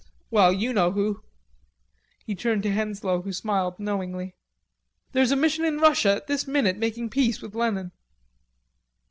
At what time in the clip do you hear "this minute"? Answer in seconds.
6.25-6.77